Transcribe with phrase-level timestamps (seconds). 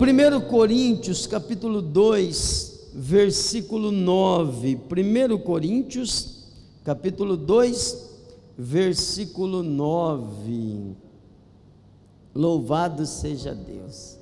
[0.00, 4.80] 1 Coríntios capítulo 2, versículo 9.
[4.90, 6.46] 1 Coríntios
[6.82, 8.10] capítulo 2,
[8.56, 10.96] versículo 9.
[12.34, 14.16] Louvado seja Deus.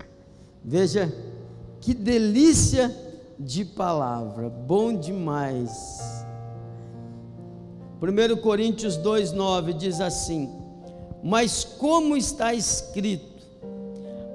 [0.64, 1.14] Veja
[1.80, 2.92] que delícia
[3.38, 5.70] de palavra, bom demais.
[8.02, 10.50] 1 Coríntios 2,9 diz assim:
[11.22, 13.27] Mas como está escrito,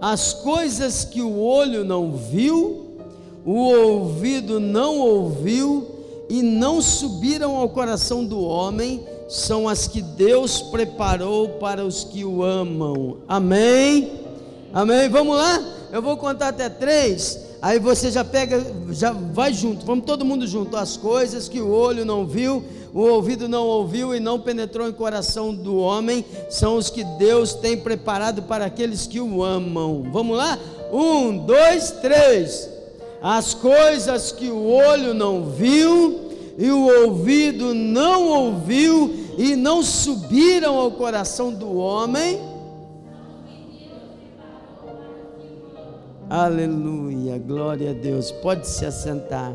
[0.03, 2.97] as coisas que o olho não viu,
[3.45, 5.87] o ouvido não ouviu
[6.29, 12.25] e não subiram ao coração do homem, são as que Deus preparou para os que
[12.25, 13.19] o amam.
[13.29, 14.11] Amém?
[14.73, 15.07] Amém?
[15.07, 15.63] Vamos lá?
[15.89, 17.39] Eu vou contar até três.
[17.61, 18.61] Aí você já pega,
[18.91, 19.85] já vai junto.
[19.85, 20.75] Vamos todo mundo junto.
[20.75, 22.61] As coisas que o olho não viu,
[22.93, 27.53] o ouvido não ouviu e não penetrou em coração do homem, são os que Deus
[27.55, 30.03] tem preparado para aqueles que o amam.
[30.11, 30.59] Vamos lá?
[30.91, 32.69] Um, dois, três.
[33.19, 40.75] As coisas que o olho não viu e o ouvido não ouviu e não subiram
[40.77, 42.39] ao coração do homem.
[46.29, 48.31] Aleluia, glória a Deus.
[48.31, 49.51] Pode se assentar,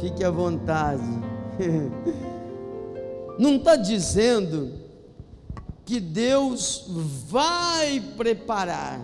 [0.00, 1.02] fique à vontade.
[3.40, 4.70] não está dizendo
[5.86, 6.84] que Deus
[7.26, 9.00] vai preparar,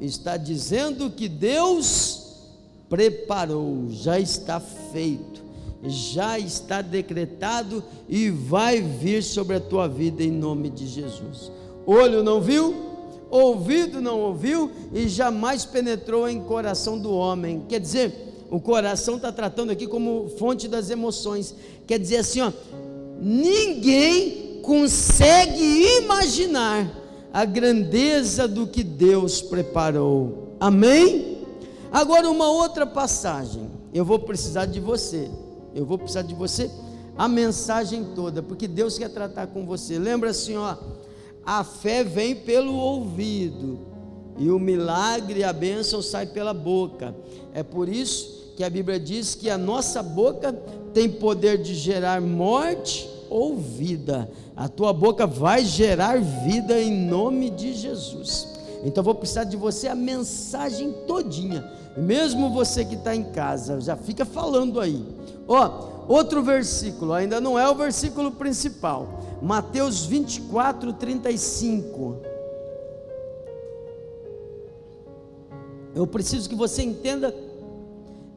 [0.00, 2.48] está dizendo que Deus
[2.88, 5.42] preparou, já está feito,
[5.82, 11.52] já está decretado e vai vir sobre a tua vida em nome de Jesus.
[11.86, 12.74] Olho não viu,
[13.30, 17.66] ouvido não ouviu e jamais penetrou em coração do homem.
[17.68, 21.54] Quer dizer, o coração está tratando aqui como fonte das emoções.
[21.86, 22.52] Quer dizer assim, ó,
[23.20, 26.90] ninguém consegue imaginar
[27.32, 30.56] a grandeza do que Deus preparou.
[30.60, 31.38] Amém?
[31.90, 33.68] Agora, uma outra passagem.
[33.92, 35.30] Eu vou precisar de você.
[35.74, 36.70] Eu vou precisar de você
[37.16, 39.98] a mensagem toda, porque Deus quer tratar com você.
[39.98, 40.76] Lembra assim, ó,
[41.44, 43.78] a fé vem pelo ouvido
[44.38, 47.14] e o milagre e a bênção sai pela boca.
[47.52, 50.52] É por isso que a Bíblia diz que a nossa boca
[50.94, 54.30] tem poder de gerar morte ou vida.
[54.56, 58.48] A tua boca vai gerar vida em nome de Jesus.
[58.84, 61.68] Então vou precisar de você a mensagem todinha.
[61.96, 65.04] Mesmo você que está em casa, já fica falando aí.
[65.48, 69.20] Ó, outro versículo, ainda não é o versículo principal.
[69.42, 72.16] Mateus 24, 35.
[75.94, 77.34] Eu preciso que você entenda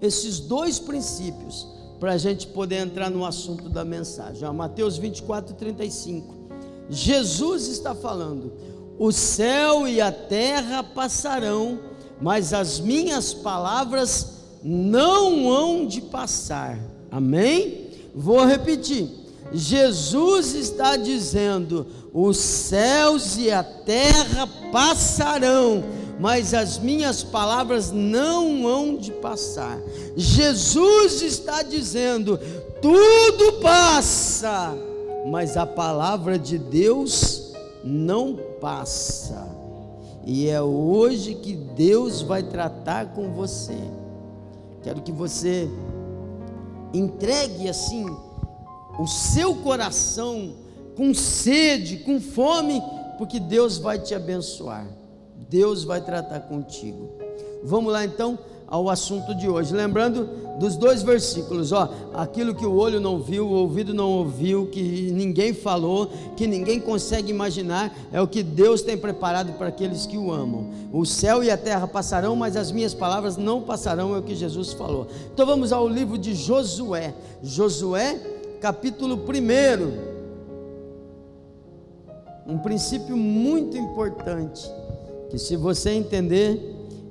[0.01, 4.47] esses dois princípios para a gente poder entrar no assunto da mensagem.
[4.47, 6.35] Ó, Mateus 24, 35.
[6.89, 8.53] Jesus está falando:
[8.97, 11.79] o céu e a terra passarão,
[12.19, 16.79] mas as minhas palavras não hão de passar.
[17.11, 17.87] Amém?
[18.15, 19.09] Vou repetir.
[19.53, 25.83] Jesus está dizendo: os céus e a terra passarão,
[26.19, 29.79] mas as minhas palavras não hão de passar.
[30.15, 32.39] Jesus está dizendo:
[32.81, 34.75] tudo passa,
[35.27, 39.47] mas a palavra de Deus não passa.
[40.25, 43.77] E é hoje que Deus vai tratar com você.
[44.83, 45.69] Quero que você
[46.93, 48.05] entregue assim
[48.99, 50.53] o seu coração
[50.95, 52.81] com sede, com fome,
[53.17, 54.96] porque Deus vai te abençoar.
[55.49, 57.09] Deus vai tratar contigo.
[57.63, 58.37] Vamos lá então
[58.67, 59.73] ao assunto de hoje.
[59.73, 64.67] Lembrando dos dois versículos, ó, aquilo que o olho não viu, o ouvido não ouviu,
[64.67, 70.05] que ninguém falou, que ninguém consegue imaginar, é o que Deus tem preparado para aqueles
[70.05, 70.69] que o amam.
[70.91, 74.35] O céu e a terra passarão, mas as minhas palavras não passarão, é o que
[74.35, 75.07] Jesus falou.
[75.33, 77.13] Então vamos ao livro de Josué.
[77.41, 78.19] Josué,
[78.59, 80.17] capítulo 1.
[82.51, 84.69] Um princípio muito importante
[85.29, 86.59] que se você entender,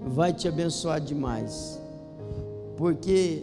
[0.07, 1.81] vai te abençoar demais.
[2.77, 3.43] Porque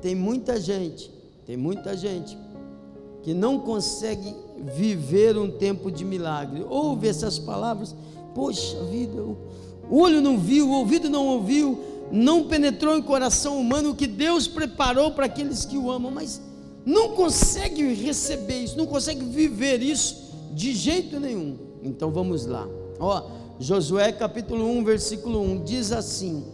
[0.00, 1.10] tem muita gente,
[1.46, 2.36] tem muita gente
[3.22, 4.34] que não consegue
[4.76, 6.64] viver um tempo de milagre.
[6.68, 7.94] Ouve essas palavras,
[8.34, 11.78] poxa vida, o olho não viu, o ouvido não ouviu,
[12.12, 16.40] não penetrou em coração humano o que Deus preparou para aqueles que o amam, mas
[16.84, 21.56] não consegue receber isso, não consegue viver isso de jeito nenhum.
[21.82, 22.68] Então vamos lá.
[22.98, 23.22] Ó,
[23.58, 26.44] Josué capítulo 1, versículo 1 diz assim: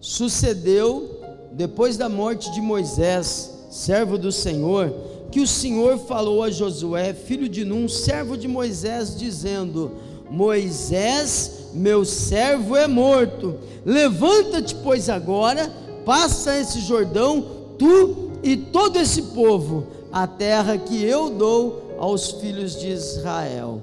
[0.00, 1.20] Sucedeu
[1.52, 4.92] depois da morte de Moisés, servo do Senhor,
[5.30, 9.92] que o Senhor falou a Josué, filho de Num, servo de Moisés, dizendo:
[10.30, 13.56] Moisés, meu servo, é morto.
[13.84, 15.72] Levanta-te, pois, agora,
[16.04, 17.42] passa esse Jordão,
[17.78, 23.82] tu e todo esse povo, a terra que eu dou aos filhos de Israel.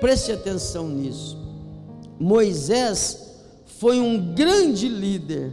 [0.00, 1.45] Preste atenção nisso.
[2.18, 3.18] Moisés
[3.78, 5.52] foi um grande líder.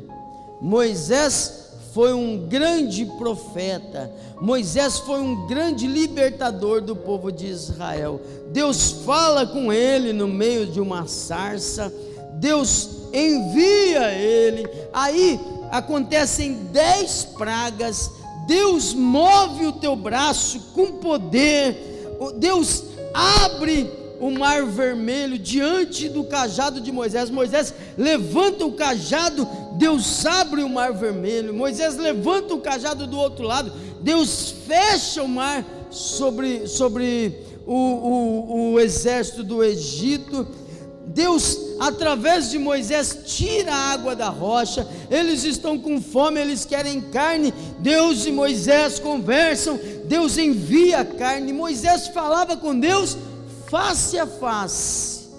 [0.62, 1.63] Moisés
[1.94, 4.12] foi um grande profeta.
[4.42, 8.19] Moisés foi um grande libertador do povo de Israel.
[8.51, 11.94] Deus fala com ele no meio de uma sarça.
[12.33, 14.68] Deus envia ele.
[14.92, 15.39] Aí
[15.69, 18.09] acontecem dez pragas.
[18.48, 22.09] Deus move o teu braço com poder.
[22.38, 22.83] Deus
[23.13, 27.29] abre o mar vermelho diante do cajado de Moisés.
[27.29, 31.53] Moisés levanta o cajado, Deus abre o mar vermelho.
[31.53, 37.37] Moisés levanta o cajado do outro lado, Deus fecha o mar sobre, sobre
[37.67, 40.47] o, o, o exército do Egito.
[41.05, 44.87] Deus, através de Moisés, tira a água da rocha.
[45.11, 47.53] Eles estão com fome, eles querem carne.
[47.79, 49.77] Deus e Moisés conversam.
[50.05, 51.51] Deus envia carne.
[51.51, 53.17] Moisés falava com Deus
[53.73, 55.29] face a face.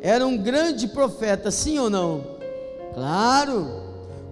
[0.00, 2.24] Era um grande profeta, sim ou não?
[2.92, 3.68] Claro,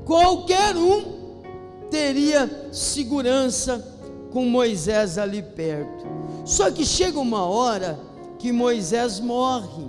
[0.05, 1.41] qualquer um
[1.89, 3.79] teria segurança
[4.33, 6.05] com Moisés ali perto.
[6.45, 8.01] Só que chega uma hora
[8.37, 9.87] que Moisés morre.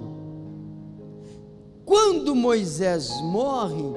[1.83, 3.91] Quando Moisés morre,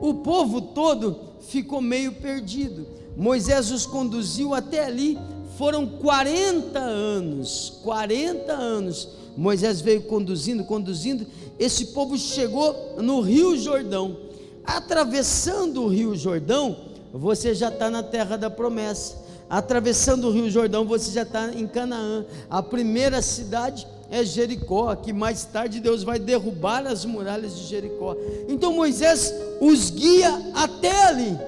[0.00, 2.86] o povo todo ficou meio perdido.
[3.16, 5.18] Moisés os conduziu até ali
[5.56, 9.08] foram 40 anos, 40 anos.
[9.36, 11.26] Moisés veio conduzindo, conduzindo.
[11.58, 14.16] Esse povo chegou no Rio Jordão.
[14.64, 16.76] Atravessando o Rio Jordão,
[17.12, 19.24] você já está na terra da promessa.
[19.48, 22.24] Atravessando o Rio Jordão, você já está em Canaã.
[22.50, 28.16] A primeira cidade é Jericó, que mais tarde Deus vai derrubar as muralhas de Jericó.
[28.48, 31.38] Então Moisés os guia até ali,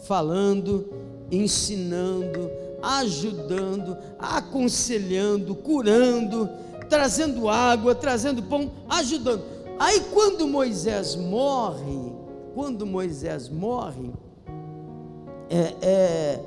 [0.00, 0.88] falando,
[1.30, 2.50] ensinando,
[2.86, 6.48] ajudando, aconselhando, curando,
[6.88, 9.42] trazendo água, trazendo pão, ajudando.
[9.78, 12.12] Aí quando Moisés morre,
[12.54, 14.12] quando Moisés morre,
[15.50, 16.40] é, é,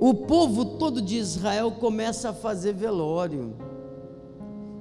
[0.00, 3.54] o povo todo de Israel começa a fazer velório.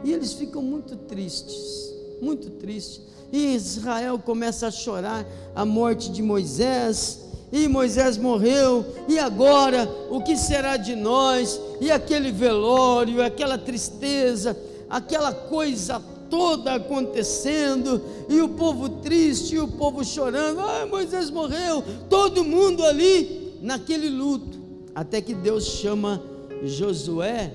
[0.04, 3.02] E eles ficam muito tristes, muito tristes.
[3.32, 5.26] E Israel começa a chorar
[5.56, 7.23] a morte de Moisés,
[7.54, 11.62] e Moisés morreu, e agora o que será de nós?
[11.80, 14.58] E aquele velório, aquela tristeza,
[14.90, 16.02] aquela coisa
[16.32, 22.84] toda acontecendo, e o povo triste, e o povo chorando, ah, Moisés morreu, todo mundo
[22.84, 24.58] ali naquele luto,
[24.96, 26.24] até que Deus chama
[26.64, 27.54] Josué,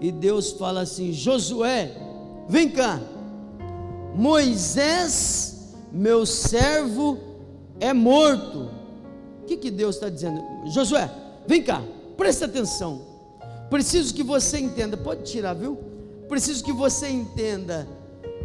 [0.00, 1.90] e Deus fala assim: Josué,
[2.48, 3.00] vem cá,
[4.14, 7.18] Moisés, meu servo,
[7.80, 8.83] é morto
[9.44, 10.42] o que, que Deus está dizendo?
[10.70, 11.10] Josué,
[11.46, 11.82] vem cá,
[12.16, 13.02] presta atenção.
[13.68, 15.78] Preciso que você entenda, pode tirar, viu?
[16.30, 17.86] Preciso que você entenda.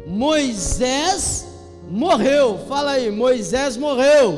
[0.06, 1.46] Moisés
[1.90, 2.60] morreu.
[2.68, 4.38] Fala aí, Moisés morreu.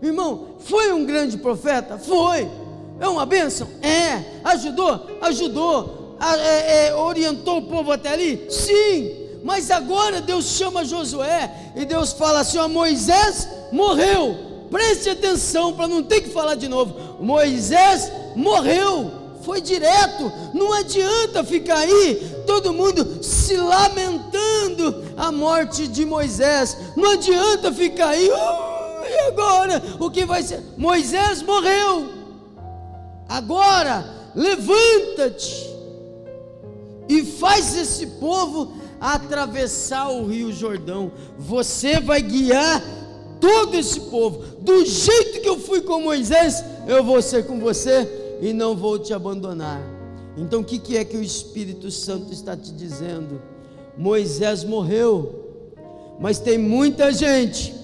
[0.00, 1.98] Irmão, foi um grande profeta?
[1.98, 2.48] Foi.
[2.98, 3.68] É uma bênção?
[3.82, 4.40] É.
[4.44, 5.18] Ajudou?
[5.20, 6.16] Ajudou.
[6.18, 8.46] É, é, orientou o povo até ali?
[8.48, 9.24] Sim.
[9.42, 15.88] Mas agora Deus chama Josué e Deus fala assim: ó, Moisés morreu preste atenção para
[15.88, 17.22] não ter que falar de novo.
[17.22, 19.10] Moisés morreu,
[19.42, 20.32] foi direto.
[20.52, 26.76] Não adianta ficar aí todo mundo se lamentando a morte de Moisés.
[26.96, 28.30] Não adianta ficar aí.
[28.30, 29.82] Oh, e agora?
[29.98, 30.62] O que vai ser?
[30.76, 32.12] Moisés morreu.
[33.28, 34.04] Agora,
[34.34, 35.74] levanta-te
[37.08, 41.12] e faz esse povo atravessar o Rio Jordão.
[41.38, 42.82] Você vai guiar
[43.40, 48.08] todo esse povo, do jeito que eu fui com Moisés, eu vou ser com você
[48.40, 49.80] e não vou te abandonar.
[50.38, 53.42] Então o que, que é que o Espírito Santo está te dizendo?
[53.96, 55.76] Moisés morreu,
[56.18, 57.74] mas tem muita gente,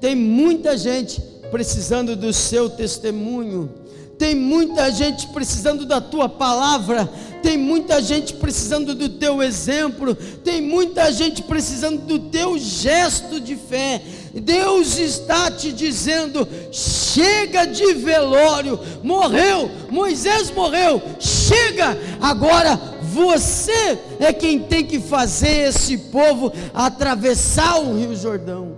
[0.00, 1.22] tem muita gente
[1.52, 3.72] precisando do seu testemunho,
[4.18, 7.08] tem muita gente precisando da tua palavra,
[7.42, 13.54] tem muita gente precisando do teu exemplo, tem muita gente precisando do teu gesto de
[13.54, 14.02] fé.
[14.40, 22.78] Deus está te dizendo: chega de velório, morreu, Moisés morreu, chega, agora
[23.12, 28.72] você é quem tem que fazer esse povo atravessar o Rio Jordão.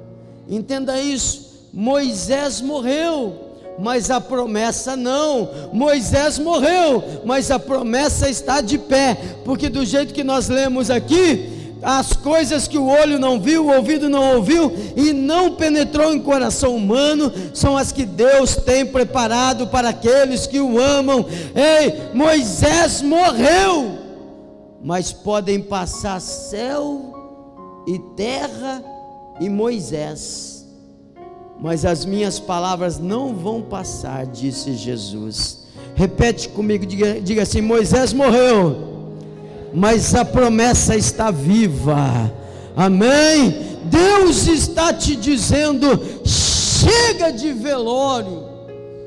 [0.46, 3.46] Entenda isso: Moisés morreu,
[3.78, 5.48] mas a promessa não.
[5.72, 11.55] Moisés morreu, mas a promessa está de pé, porque do jeito que nós lemos aqui,
[11.82, 16.18] as coisas que o olho não viu, o ouvido não ouviu e não penetrou em
[16.18, 21.26] coração humano, são as que Deus tem preparado para aqueles que o amam.
[21.54, 23.98] Ei, Moisés morreu,
[24.82, 28.82] mas podem passar céu e terra
[29.38, 30.66] e Moisés,
[31.60, 35.66] mas as minhas palavras não vão passar, disse Jesus.
[35.94, 38.95] Repete comigo, diga, diga assim: Moisés morreu
[39.76, 42.32] mas a promessa está viva.
[42.74, 43.78] Amém?
[43.84, 48.42] Deus está te dizendo: chega de velório,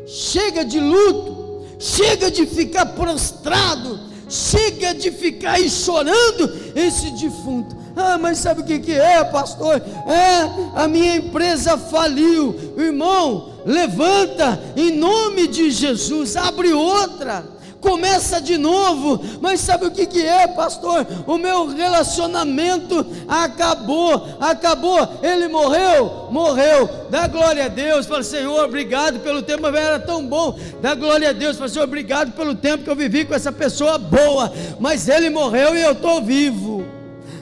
[0.06, 4.00] chega de luto, chega de ficar prostrado,
[4.30, 7.76] chega de ficar aí chorando esse defunto.
[7.96, 9.82] Ah, mas sabe o que, que é, pastor?
[10.08, 12.56] É, a minha empresa faliu.
[12.78, 19.20] Irmão, levanta em nome de Jesus, abre outra começa de novo.
[19.42, 21.06] Mas sabe o que, que é, pastor?
[21.26, 25.20] O meu relacionamento acabou, acabou.
[25.22, 26.90] Ele morreu, morreu.
[27.10, 28.06] Dá glória a Deus.
[28.06, 30.58] Fala, Senhor, obrigado pelo tempo, mas era tão bom.
[30.82, 31.58] Dá glória a Deus.
[31.58, 34.52] Fala, Senhor, obrigado pelo tempo que eu vivi com essa pessoa boa.
[34.80, 36.84] Mas ele morreu e eu estou vivo.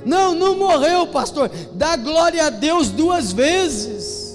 [0.05, 1.51] Não, não morreu, pastor.
[1.73, 4.26] Dá glória a Deus duas vezes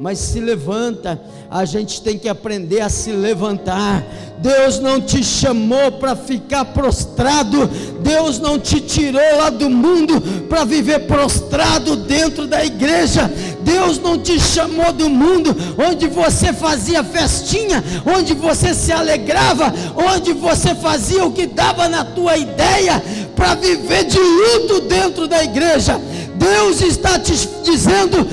[0.00, 1.20] mas se levanta.
[1.50, 4.02] A gente tem que aprender a se levantar.
[4.38, 7.68] Deus não te chamou para ficar prostrado.
[8.00, 13.30] Deus não te tirou lá do mundo para viver prostrado dentro da igreja.
[13.60, 20.32] Deus não te chamou do mundo onde você fazia festinha, onde você se alegrava, onde
[20.32, 23.02] você fazia o que dava na tua ideia
[23.36, 26.00] para viver de luto dentro da igreja.
[26.36, 28.26] Deus está te dizendo: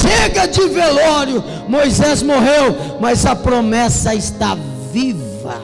[0.00, 1.42] chega de velório.
[1.68, 4.56] Moisés morreu, mas a promessa está
[4.92, 5.60] viva.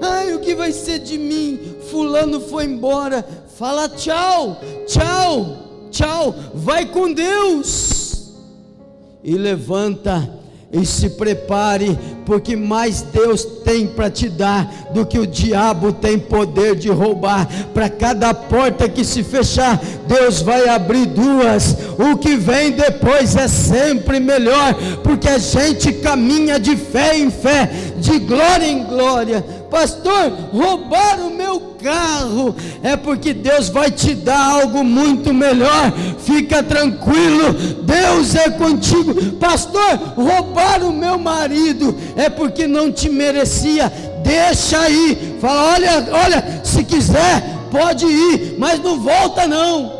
[0.00, 1.76] Ai, o que vai ser de mim?
[1.90, 3.24] Fulano foi embora.
[3.56, 5.58] Fala tchau, tchau,
[5.90, 6.34] tchau.
[6.54, 8.30] Vai com Deus.
[9.22, 10.39] E levanta
[10.72, 16.16] e se prepare, porque mais Deus tem para te dar do que o diabo tem
[16.16, 17.48] poder de roubar.
[17.74, 21.76] Para cada porta que se fechar, Deus vai abrir duas.
[21.98, 27.68] O que vem depois é sempre melhor, porque a gente caminha de fé em fé,
[27.98, 29.44] de glória em glória.
[29.68, 35.92] Pastor, roubaram o meu carro, é porque Deus vai te dar algo muito melhor.
[36.18, 39.14] Fica tranquilo, Deus é contigo.
[39.36, 43.92] Pastor, roubaram o meu marido, é porque não te merecia.
[44.22, 49.99] Deixa aí, fala: olha, olha, se quiser, pode ir, mas não volta não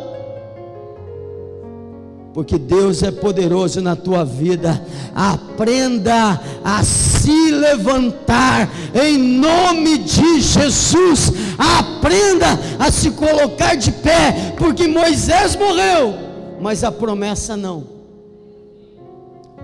[2.33, 4.81] porque Deus é poderoso na tua vida.
[5.13, 11.31] Aprenda a se levantar em nome de Jesus.
[11.57, 12.47] Aprenda
[12.79, 16.15] a se colocar de pé, porque Moisés morreu,
[16.61, 18.01] mas a promessa não.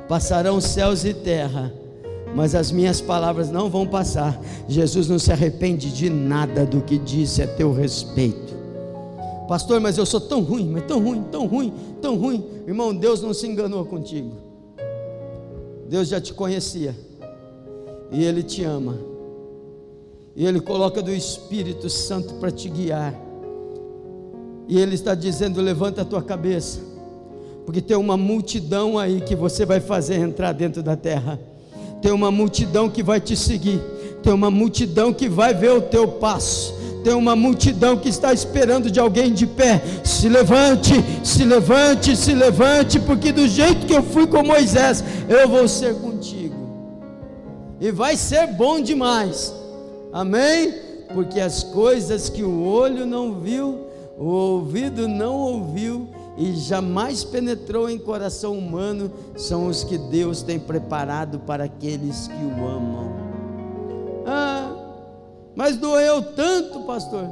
[0.08, 1.74] Passarão céus e terra,
[2.36, 4.40] mas as minhas palavras não vão passar.
[4.68, 8.47] Jesus não se arrepende de nada do que disse a teu respeito.
[9.48, 12.44] Pastor, mas eu sou tão ruim, mas tão ruim, tão ruim, tão ruim.
[12.68, 14.32] Irmão, Deus não se enganou contigo.
[15.88, 16.94] Deus já te conhecia.
[18.12, 18.98] E Ele te ama.
[20.36, 23.14] E Ele coloca do Espírito Santo para te guiar.
[24.68, 26.82] E Ele está dizendo: levanta a tua cabeça.
[27.66, 31.40] Porque tem uma multidão aí que você vai fazer entrar dentro da terra.
[32.02, 33.80] Tem uma multidão que vai te seguir.
[34.22, 36.77] Tem uma multidão que vai ver o teu passo
[37.08, 39.82] tem uma multidão que está esperando de alguém de pé.
[40.04, 40.92] Se levante,
[41.24, 45.96] se levante, se levante, porque do jeito que eu fui com Moisés, eu vou ser
[45.96, 46.54] contigo.
[47.80, 49.56] E vai ser bom demais.
[50.12, 50.74] Amém?
[51.14, 53.88] Porque as coisas que o olho não viu,
[54.18, 60.60] o ouvido não ouviu e jamais penetrou em coração humano, são os que Deus tem
[60.60, 63.27] preparado para aqueles que o amam.
[65.58, 67.28] Mas doeu tanto, pastor.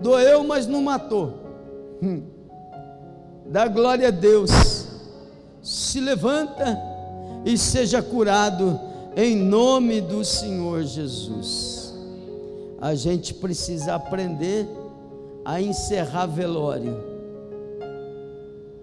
[0.00, 1.34] Doeu, mas não matou.
[2.00, 2.22] Hum.
[3.46, 4.86] Dá glória a Deus.
[5.60, 6.80] Se levanta
[7.44, 8.78] e seja curado
[9.16, 11.92] em nome do Senhor Jesus.
[12.80, 14.68] A gente precisa aprender
[15.44, 16.96] a encerrar velório.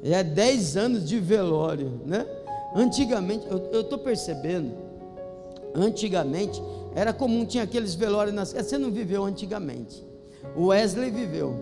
[0.04, 2.28] É 10 anos de velório, né?
[2.76, 4.74] Antigamente, eu estou percebendo,
[5.74, 6.62] antigamente
[6.96, 10.04] era comum, tinha aqueles velórios nas Você não viveu antigamente.
[10.56, 11.56] O Wesley viveu.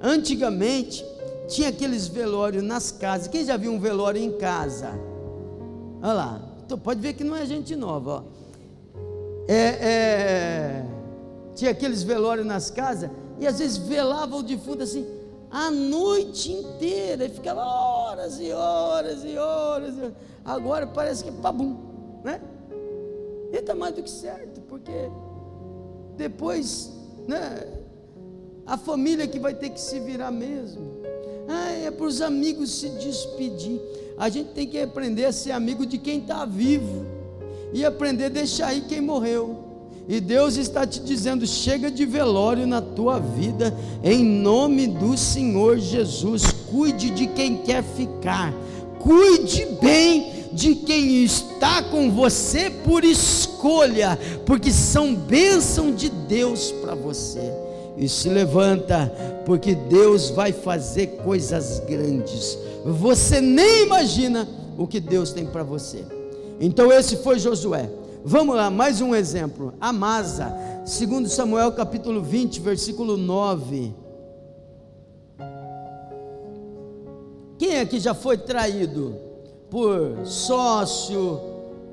[0.00, 1.04] Antigamente,
[1.48, 3.28] tinha aqueles velórios nas casas.
[3.28, 4.90] Quem já viu um velório em casa?
[6.02, 8.24] Olha lá, então, pode ver que não é gente nova.
[9.46, 10.86] É, é,
[11.54, 15.04] tinha aqueles velórios nas casas, e às vezes velava o defunto assim,
[15.50, 19.94] a noite inteira, e ficava horas e horas e horas.
[20.44, 21.76] Agora parece que pabum,
[22.22, 22.40] né?
[23.52, 25.10] E está mais do que certo, porque
[26.16, 26.90] depois,
[27.26, 27.66] né?
[28.66, 31.00] A família que vai ter que se virar mesmo.
[31.48, 33.80] Ah, é para os amigos se despedir.
[34.16, 37.04] A gente tem que aprender a ser amigo de quem está vivo
[37.72, 39.70] e aprender a deixar aí quem morreu.
[40.06, 45.78] E Deus está te dizendo: chega de velório na tua vida, em nome do Senhor
[45.78, 46.42] Jesus.
[46.70, 48.52] Cuide de quem quer ficar,
[49.00, 56.94] cuide bem de quem está com você por escolha, porque são bênção de Deus para
[56.94, 57.52] você.
[57.96, 59.12] E se levanta,
[59.44, 62.56] porque Deus vai fazer coisas grandes.
[62.84, 66.04] Você nem imagina o que Deus tem para você.
[66.58, 67.90] Então esse foi Josué.
[68.24, 69.74] Vamos lá, mais um exemplo.
[69.80, 70.54] Amasa,
[70.84, 73.94] segundo Samuel capítulo 20, versículo 9.
[77.58, 79.29] Quem aqui já foi traído
[79.70, 81.40] por sócio,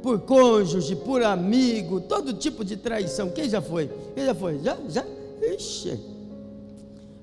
[0.02, 3.30] por cônjuge, por amigo, todo tipo de traição?
[3.30, 3.90] Quem já foi?
[4.16, 4.60] Quem já foi?
[4.60, 4.78] Já?
[4.90, 5.06] Já?
[5.42, 6.00] Ixi.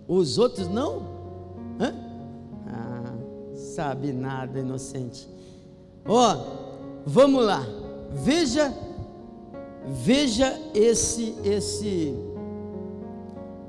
[0.07, 1.03] Os outros não?
[1.81, 1.95] Hã?
[2.69, 3.15] Ah,
[3.55, 5.29] sabe nada, inocente.
[6.07, 7.67] Ó, oh, vamos lá.
[8.13, 8.73] Veja
[9.87, 12.15] Veja esse esse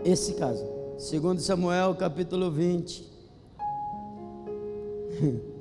[0.03, 0.65] esse caso.
[0.97, 3.11] Segundo Samuel, capítulo 20.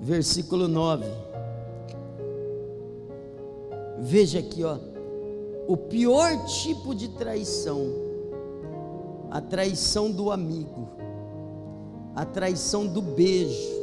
[0.00, 1.04] Versículo 9.
[3.98, 4.78] Veja aqui, ó.
[5.66, 7.88] O pior tipo de traição,
[9.30, 10.88] a traição do amigo,
[12.14, 13.78] a traição do beijo,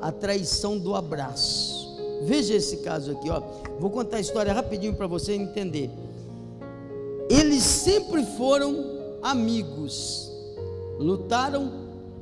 [0.00, 1.88] a traição do abraço.
[2.22, 3.42] Veja esse caso aqui, ó.
[3.78, 5.90] Vou contar a história rapidinho para você entender.
[7.28, 10.32] Eles sempre foram amigos,
[10.98, 11.70] lutaram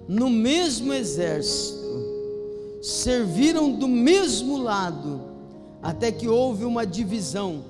[0.09, 1.76] no mesmo exército,
[2.81, 5.21] serviram do mesmo lado,
[5.83, 7.65] até que houve uma divisão.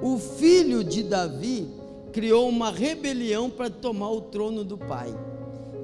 [0.00, 1.68] O filho de Davi
[2.12, 5.14] criou uma rebelião para tomar o trono do pai.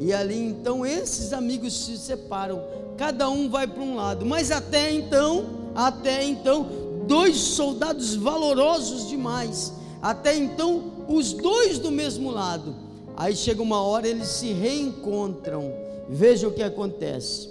[0.00, 2.62] E ali então esses amigos se separam,
[2.96, 6.68] cada um vai para um lado, mas até então até então,
[7.06, 9.72] dois soldados valorosos demais.
[10.00, 12.74] Até então, os dois do mesmo lado.
[13.16, 15.72] Aí chega uma hora, eles se reencontram.
[16.08, 17.48] Veja o que acontece.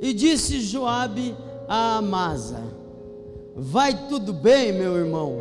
[0.00, 1.36] E disse Joabe
[1.68, 2.62] a Amasa:
[3.54, 5.38] Vai tudo bem, meu irmão?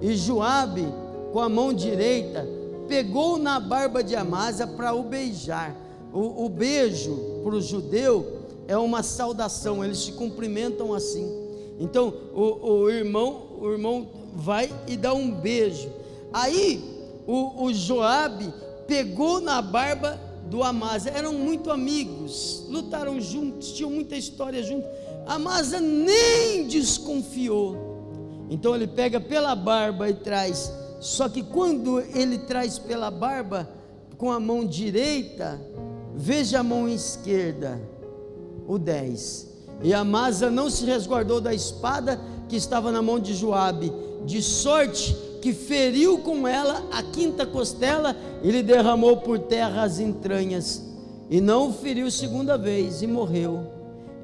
[0.00, 0.86] E Joabe,
[1.32, 2.46] com a mão direita,
[2.88, 5.74] pegou na barba de Amasa para o beijar.
[6.12, 11.44] O, o beijo para o judeu é uma saudação, eles se cumprimentam assim.
[11.78, 15.90] Então o, o irmão, o irmão vai e dá um beijo.
[16.32, 16.82] Aí
[17.26, 18.52] o, o Joabe
[18.86, 24.88] pegou na barba do Amasa, eram muito amigos, lutaram juntos, tinham muita história juntos.
[25.26, 28.46] Amasa nem desconfiou.
[28.50, 30.72] Então ele pega pela barba e traz.
[31.00, 33.68] Só que quando ele traz pela barba
[34.16, 35.60] com a mão direita,
[36.14, 37.80] veja a mão esquerda
[38.66, 39.54] o 10.
[39.82, 43.92] E Amasa não se resguardou da espada que estava na mão de Joabe,
[44.24, 49.98] de sorte que feriu com ela a quinta costela e lhe derramou por terra as
[49.98, 50.82] entranhas.
[51.28, 53.70] E não feriu segunda vez e morreu.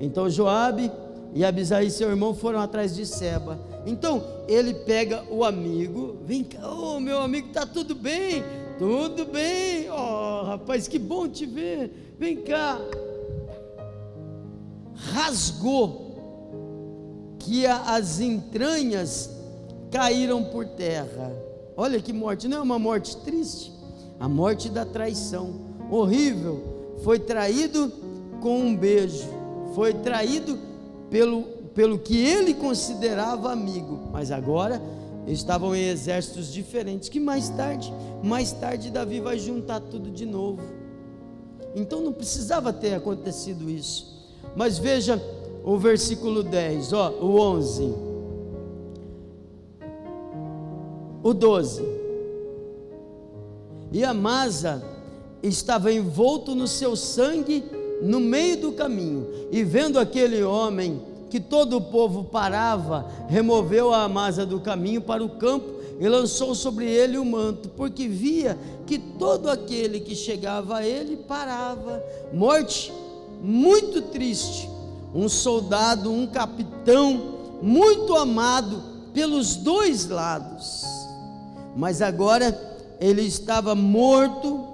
[0.01, 0.91] Então Joabe
[1.35, 3.61] e Abisai seu irmão foram atrás de Seba.
[3.85, 8.43] Então ele pega o amigo, vem cá, oh, meu amigo, está tudo bem?
[8.79, 12.15] Tudo bem, oh rapaz, que bom te ver.
[12.19, 12.81] Vem cá,
[15.13, 19.39] rasgou, que as entranhas
[19.91, 21.33] caíram por terra.
[21.77, 23.73] Olha que morte, não é uma morte triste?
[24.19, 25.55] A morte da traição,
[25.91, 26.97] horrível.
[27.03, 27.91] Foi traído
[28.41, 29.29] com um beijo,
[29.75, 30.59] foi traído
[31.11, 31.43] pelo,
[31.75, 34.81] pelo que ele considerava amigo, mas agora
[35.27, 37.09] estavam em exércitos diferentes.
[37.09, 40.61] Que mais tarde, mais tarde, Davi vai juntar tudo de novo.
[41.75, 44.19] Então não precisava ter acontecido isso.
[44.57, 45.23] Mas veja
[45.65, 48.10] o versículo 10, ó, o 11.
[51.23, 51.83] O 12.
[53.93, 54.83] E Amasa
[55.43, 57.65] estava envolto no seu sangue
[58.03, 64.05] no meio do caminho, e vendo aquele homem que todo o povo parava, removeu a
[64.05, 68.99] Amasa do caminho para o campo e lançou sobre ele o manto, porque via que
[68.99, 72.03] todo aquele que chegava a ele parava.
[72.33, 72.93] Morte
[73.43, 74.69] muito triste.
[75.13, 78.81] um soldado, um capitão muito amado
[79.13, 80.85] pelos dois lados.
[81.75, 82.59] Mas agora
[83.01, 84.67] ele estava morto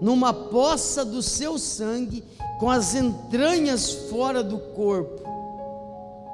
[0.00, 2.24] numa poça do seu sangue,
[2.58, 5.22] com as entranhas fora do corpo.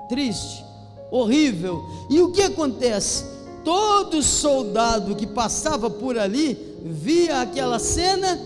[0.09, 0.65] Triste,
[1.11, 1.83] horrível.
[2.11, 3.25] E o que acontece?
[3.65, 8.39] Todo soldado que passava por ali via aquela cena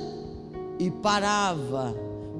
[0.79, 1.95] e parava.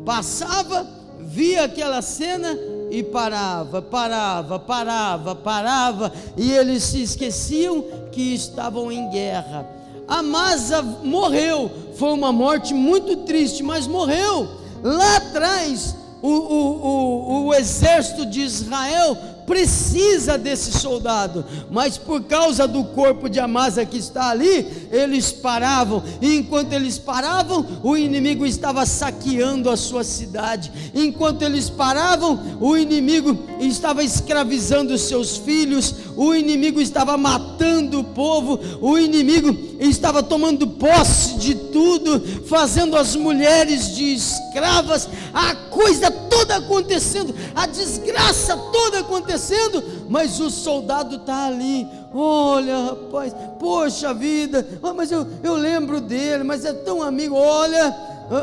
[0.05, 0.87] Passava,
[1.19, 2.59] via aquela cena
[2.91, 9.67] e parava, parava, parava, parava, e eles se esqueciam que estavam em guerra.
[10.09, 14.49] Amasa morreu, foi uma morte muito triste, mas morreu.
[14.83, 19.17] Lá atrás, o, o, o, o exército de Israel
[19.51, 26.05] precisa desse soldado, mas por causa do corpo de Amasa que está ali, eles paravam,
[26.23, 32.77] e enquanto eles paravam, o inimigo estava saqueando a sua cidade, enquanto eles paravam, o
[32.77, 40.65] inimigo estava escravizando seus filhos, o inimigo estava matando o povo, o inimigo estava tomando
[40.65, 46.09] posse de tudo, fazendo as mulheres de escravas, a coisa
[46.41, 51.87] toda acontecendo, a desgraça toda acontecendo mas o soldado está ali.
[52.13, 57.37] Olha, rapaz, poxa vida, oh, mas eu, eu lembro dele, mas é tão amigo.
[57.37, 57.97] Olha,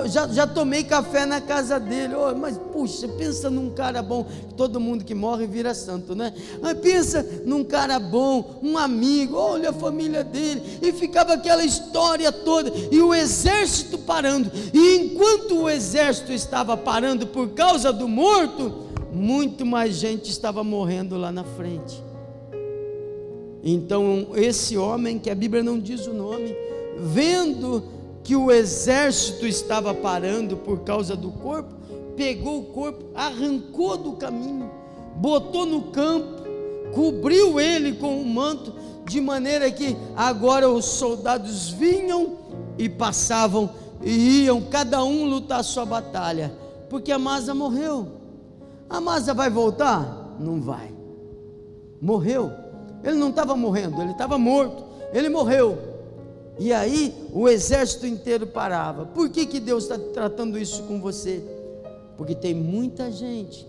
[0.08, 2.14] já, já tomei café na casa dele.
[2.16, 4.26] Oh, mas puxa, pensa num cara bom.
[4.56, 6.34] Todo mundo que morre vira santo, né?
[6.62, 9.38] Mas pensa num cara bom, um amigo.
[9.38, 10.62] Olha a família dele.
[10.82, 12.72] E ficava aquela história toda.
[12.92, 14.52] E o exército parando.
[14.74, 21.18] E enquanto o exército estava parando por causa do morto muito mais gente estava morrendo
[21.18, 22.04] lá na frente.
[23.64, 26.56] Então, esse homem, que a Bíblia não diz o nome,
[27.00, 27.84] vendo
[28.28, 31.74] que o exército estava parando por causa do corpo,
[32.18, 34.70] pegou o corpo, arrancou do caminho,
[35.16, 36.44] botou no campo,
[36.94, 38.74] cobriu ele com um manto,
[39.06, 42.36] de maneira que agora os soldados vinham
[42.78, 43.70] e passavam
[44.04, 46.54] e iam cada um lutar sua batalha,
[46.90, 48.10] porque a Masa morreu.
[48.90, 50.36] A massa vai voltar?
[50.38, 50.94] Não vai.
[52.02, 52.52] Morreu.
[53.06, 54.84] Ele não estava morrendo, ele estava morto.
[55.14, 55.97] Ele morreu.
[56.60, 59.06] E aí o exército inteiro parava.
[59.06, 61.44] Por que, que Deus está tratando isso com você?
[62.18, 63.68] Porque tem muita gente,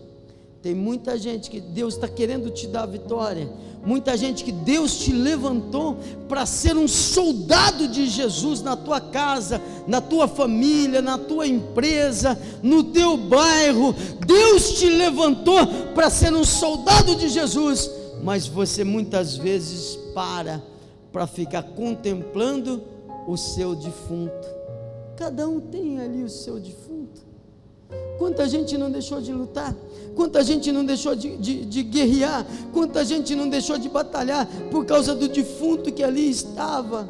[0.62, 3.46] tem muita gente que Deus está querendo te dar vitória,
[3.84, 5.98] muita gente que Deus te levantou
[6.28, 12.40] para ser um soldado de Jesus na tua casa, na tua família, na tua empresa,
[12.62, 13.94] no teu bairro.
[14.26, 15.58] Deus te levantou
[15.94, 17.90] para ser um soldado de Jesus,
[18.22, 20.62] mas você muitas vezes para
[21.12, 22.82] para ficar contemplando
[23.26, 24.48] o seu defunto.
[25.16, 27.28] Cada um tem ali o seu defunto.
[28.18, 29.74] Quanta gente não deixou de lutar,
[30.14, 34.84] quanta gente não deixou de, de, de, guerrear, quanta gente não deixou de batalhar por
[34.84, 37.08] causa do defunto que ali estava.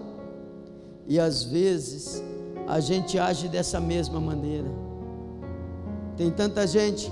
[1.07, 2.23] E às vezes
[2.67, 4.69] a gente age dessa mesma maneira.
[6.17, 7.11] Tem tanta gente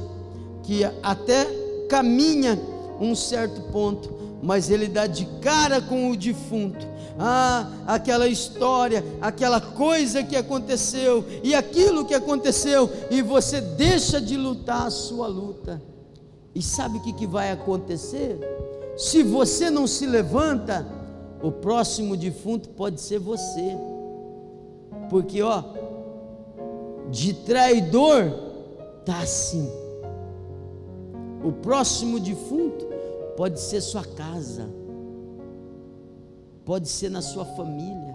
[0.63, 1.47] que até
[1.89, 2.61] caminha
[3.01, 4.11] um certo ponto,
[4.43, 6.87] mas ele dá de cara com o defunto
[7.19, 14.37] ah, aquela história, aquela coisa que aconteceu e aquilo que aconteceu, e você deixa de
[14.37, 15.83] lutar a sua luta.
[16.55, 18.39] E sabe o que, que vai acontecer?
[18.97, 20.87] Se você não se levanta,
[21.43, 23.77] o próximo defunto pode ser você,
[25.11, 25.63] porque ó,
[27.11, 28.31] de traidor
[29.05, 29.71] tá assim.
[31.45, 32.86] O próximo defunto
[33.37, 34.69] pode ser sua casa
[36.67, 38.15] pode ser na sua família.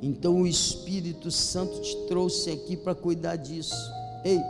[0.00, 3.74] Então o Espírito Santo te trouxe aqui para cuidar disso.
[4.24, 4.40] Ei,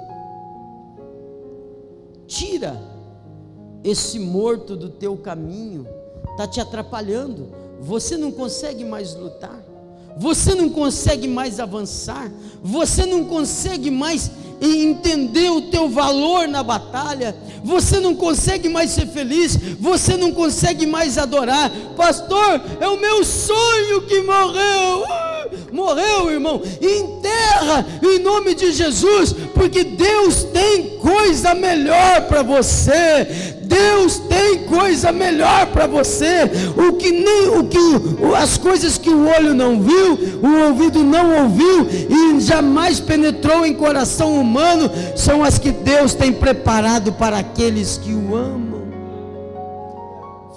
[2.26, 2.78] tira
[3.82, 5.88] esse morto do teu caminho,
[6.32, 7.50] está te atrapalhando.
[7.80, 9.63] Você não consegue mais lutar,
[10.16, 12.30] você não consegue mais avançar,
[12.62, 19.06] você não consegue mais entender o teu valor na batalha, você não consegue mais ser
[19.06, 21.70] feliz, você não consegue mais adorar.
[21.96, 25.33] Pastor, é o meu sonho que morreu.
[25.72, 26.60] Morreu, irmão.
[26.80, 33.54] Enterra em nome de Jesus, porque Deus tem coisa melhor para você.
[33.64, 36.50] Deus tem coisa melhor para você.
[36.76, 37.78] O que nem o que
[38.36, 43.74] as coisas que o olho não viu, o ouvido não ouviu e jamais penetrou em
[43.74, 48.84] coração humano, são as que Deus tem preparado para aqueles que o amam.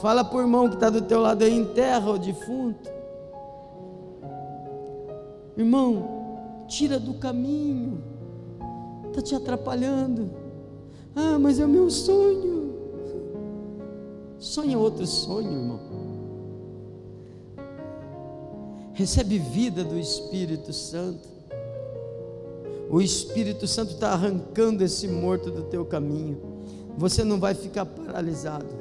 [0.01, 2.96] Fala para o irmão que está do teu lado aí, enterra o defunto.
[5.57, 8.03] Irmão, tira do caminho,
[9.07, 10.29] está te atrapalhando.
[11.15, 12.75] Ah, mas é o meu sonho.
[14.37, 15.79] Sonha outro sonho, irmão.
[18.93, 21.27] Recebe vida do Espírito Santo.
[22.89, 26.37] O Espírito Santo está arrancando esse morto do teu caminho.
[26.97, 28.75] Você não vai ficar paralisado.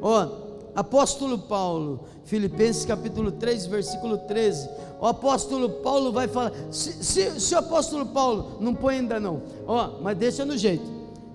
[0.00, 0.47] Ó, oh,
[0.78, 4.68] apóstolo Paulo, Filipenses capítulo 3, versículo 13.
[5.00, 6.52] O apóstolo Paulo vai falar.
[6.70, 10.84] Se, se, se o apóstolo Paulo, não põe ainda não, ó, mas deixa no jeito.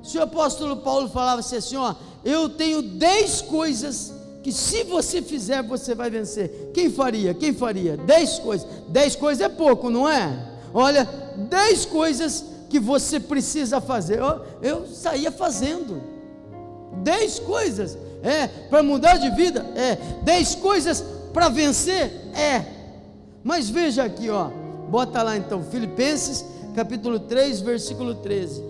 [0.02, 5.62] Se o apóstolo Paulo falava assim, ó, eu tenho dez coisas que se você fizer,
[5.62, 6.72] você vai vencer.
[6.74, 7.34] Quem faria?
[7.34, 7.98] Quem faria?
[7.98, 8.66] Dez coisas.
[8.88, 10.54] Dez coisas é pouco, não é?
[10.74, 11.04] Olha,
[11.50, 14.20] dez coisas que você precisa fazer.
[14.20, 16.02] Eu, eu saía fazendo.
[17.04, 17.98] Dez coisas.
[18.24, 19.66] É, para mudar de vida?
[19.76, 19.98] É.
[20.24, 22.12] Dez coisas para vencer?
[22.34, 22.66] É.
[23.44, 24.50] Mas veja aqui, ó.
[24.90, 28.64] Bota lá então, Filipenses, capítulo 3, versículo 13.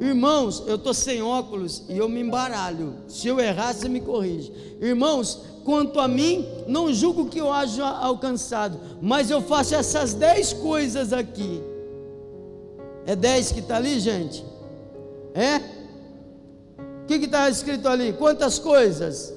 [0.00, 2.94] Irmãos, eu estou sem óculos e eu me embaralho.
[3.08, 4.50] Se eu errar, você me corrige.
[4.80, 10.52] Irmãos, quanto a mim, não julgo que eu haja alcançado, mas eu faço essas dez
[10.52, 11.60] coisas aqui.
[13.04, 14.44] É dez que está ali, gente?
[15.34, 15.79] É?
[17.18, 18.12] Que está escrito ali?
[18.12, 19.34] Quantas coisas?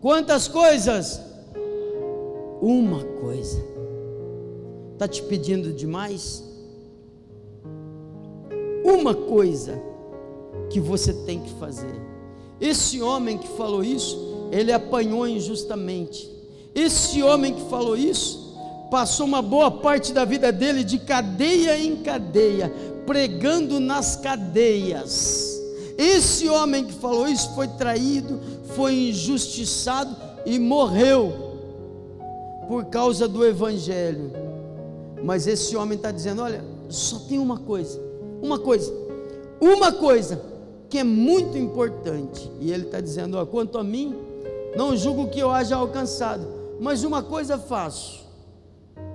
[0.00, 1.20] Quantas coisas?
[2.62, 3.60] Uma coisa.
[4.92, 6.44] Está te pedindo demais?
[8.84, 9.82] Uma coisa
[10.70, 11.92] que você tem que fazer.
[12.60, 16.30] Esse homem que falou isso, ele apanhou injustamente.
[16.72, 18.56] Esse homem que falou isso,
[18.92, 22.72] passou uma boa parte da vida dele de cadeia em cadeia,
[23.04, 25.55] pregando nas cadeias.
[25.96, 28.40] Esse homem que falou isso foi traído,
[28.74, 31.32] foi injustiçado e morreu
[32.68, 34.30] por causa do Evangelho.
[35.22, 38.00] Mas esse homem está dizendo: olha, só tem uma coisa,
[38.42, 38.92] uma coisa,
[39.60, 40.40] uma coisa
[40.88, 42.50] que é muito importante.
[42.60, 44.14] E ele está dizendo: ó, quanto a mim,
[44.76, 46.46] não julgo que eu haja alcançado,
[46.80, 48.26] mas uma coisa faço.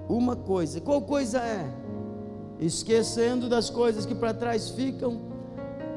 [0.10, 0.82] Uma coisa.
[0.82, 1.72] Qual coisa é?
[2.60, 5.31] Esquecendo das coisas que para trás ficam,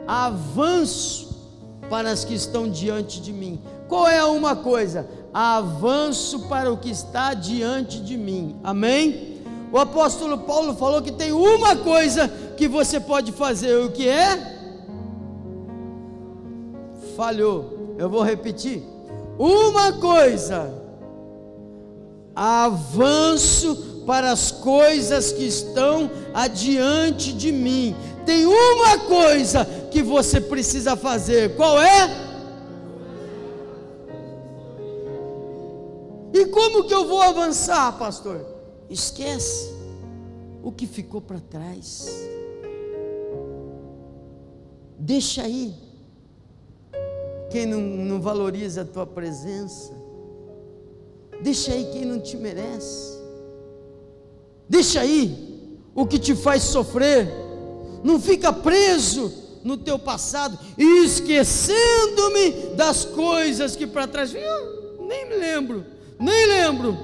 [0.06, 1.34] avanço
[1.88, 3.60] para as que estão diante de mim.
[3.88, 5.06] Qual é uma coisa?
[5.32, 8.56] Avanço para o que está diante de mim.
[8.62, 9.42] Amém?
[9.72, 14.58] O apóstolo Paulo falou que tem uma coisa que você pode fazer, o que é?
[17.16, 17.96] Falhou.
[17.98, 18.82] Eu vou repetir
[19.38, 20.72] uma coisa:
[22.34, 27.96] avanço para as coisas que estão adiante de mim.
[28.24, 29.64] Tem uma coisa
[29.94, 32.10] que você precisa fazer, qual é?
[36.32, 38.44] E como que eu vou avançar, pastor?
[38.90, 39.72] Esquece
[40.64, 42.08] o que ficou para trás.
[44.98, 45.72] Deixa aí
[47.52, 49.92] quem não, não valoriza a tua presença.
[51.40, 53.16] Deixa aí quem não te merece.
[54.68, 57.28] Deixa aí o que te faz sofrer.
[58.02, 64.34] Não fica preso no teu passado esquecendo-me das coisas que para trás.
[64.34, 65.84] Eu nem me lembro,
[66.20, 66.96] nem lembro.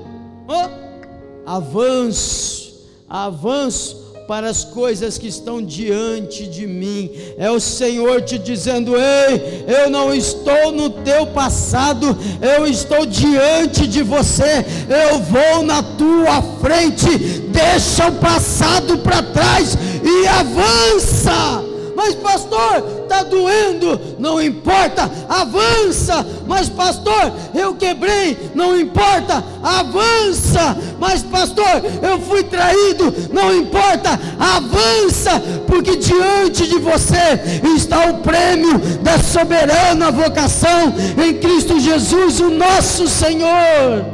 [0.47, 7.11] Oh, avanço, avanço para as coisas que estão diante de mim.
[7.39, 13.87] É o Senhor te dizendo: Ei, eu não estou no teu passado, eu estou diante
[13.87, 17.09] de você, eu vou na tua frente.
[17.49, 21.70] Deixa o passado para trás e avança.
[22.01, 26.27] Mas, pastor, está doendo, não importa, avança.
[26.47, 30.79] Mas, pastor, eu quebrei, não importa, avança.
[30.99, 37.39] Mas, pastor, eu fui traído, não importa, avança, porque diante de você
[37.77, 44.07] está o prêmio da soberana vocação em Cristo Jesus, o nosso Senhor.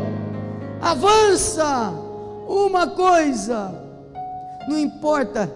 [0.83, 1.95] Avança,
[2.49, 3.73] uma coisa,
[4.69, 5.49] não importa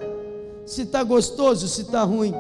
[0.70, 2.34] se está gostoso, se está ruim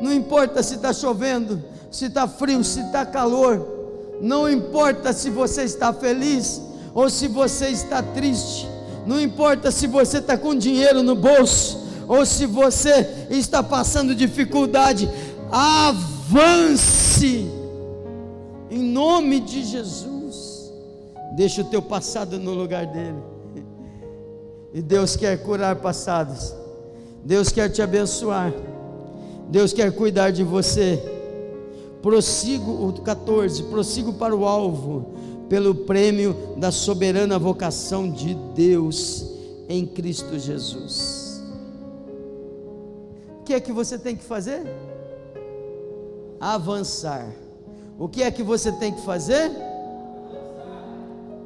[0.00, 3.76] não importa se está chovendo, se está frio, se está calor.
[4.20, 6.60] Não importa se você está feliz
[6.94, 8.68] ou se você está triste.
[9.06, 15.08] Não importa se você está com dinheiro no bolso ou se você está passando dificuldade.
[15.50, 17.48] Avance
[18.70, 20.72] em nome de Jesus.
[21.34, 23.22] Deixa o teu passado no lugar dele.
[24.74, 26.54] E Deus quer curar passados.
[27.24, 28.52] Deus quer te abençoar.
[29.48, 31.02] Deus quer cuidar de você.
[32.02, 35.12] Prossigo, o 14, prossigo para o alvo,
[35.48, 39.26] pelo prêmio da soberana vocação de Deus
[39.68, 41.42] em Cristo Jesus.
[43.40, 44.62] O que é que você tem que fazer?
[46.40, 47.26] avançar.
[47.98, 49.50] O que é que você tem que fazer?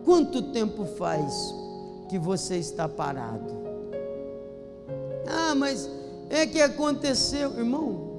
[0.05, 1.55] Quanto tempo faz
[2.09, 3.62] que você está parado?
[5.27, 5.89] Ah, mas
[6.31, 8.13] é que aconteceu, irmão.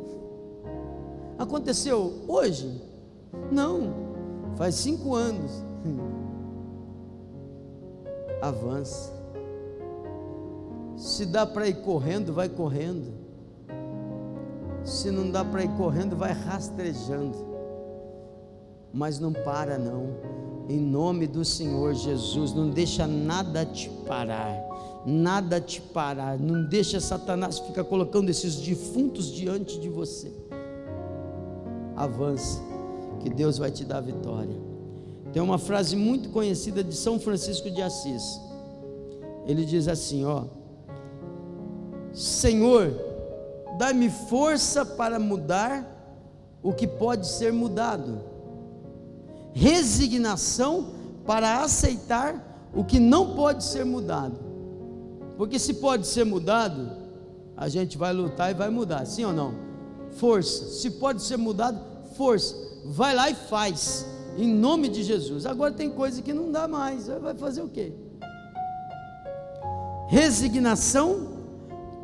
[1.37, 2.81] Aconteceu hoje?
[3.51, 3.93] Não,
[4.55, 5.51] faz cinco anos.
[8.41, 9.11] Avança.
[10.95, 13.11] Se dá para ir correndo, vai correndo.
[14.83, 17.53] Se não dá para ir correndo, vai rastrejando.
[18.93, 20.09] Mas não para não.
[20.69, 24.55] Em nome do Senhor Jesus, não deixa nada te parar.
[25.05, 26.39] Nada te parar.
[26.39, 30.31] Não deixa Satanás ficar colocando esses defuntos diante de você.
[31.95, 32.61] Avança,
[33.19, 34.55] que Deus vai te dar vitória.
[35.31, 38.39] Tem uma frase muito conhecida de São Francisco de Assis.
[39.45, 40.43] Ele diz assim, ó:
[42.13, 42.93] Senhor,
[43.77, 45.89] dá-me força para mudar
[46.61, 48.21] o que pode ser mudado,
[49.53, 50.91] resignação
[51.25, 54.39] para aceitar o que não pode ser mudado,
[55.37, 56.91] porque se pode ser mudado,
[57.55, 59.53] a gente vai lutar e vai mudar, sim ou não?
[60.11, 61.79] Força, se pode ser mudado,
[62.15, 64.05] força, vai lá e faz,
[64.37, 65.45] em nome de Jesus.
[65.45, 67.93] Agora tem coisa que não dá mais, vai fazer o quê?
[70.07, 71.33] Resignação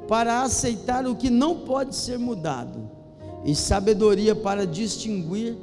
[0.07, 2.89] para aceitar o que não pode ser mudado,
[3.45, 5.55] e sabedoria para distinguir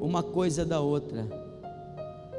[0.00, 1.28] uma coisa da outra.